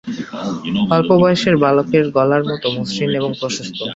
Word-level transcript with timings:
অল্প-বয়সের 0.91 1.55
বালকের 1.63 2.05
গলার 2.15 2.43
মতো 2.49 2.67
মসৃণ 2.77 3.11
এবং 3.19 3.31
প্রশস্ত। 3.39 3.77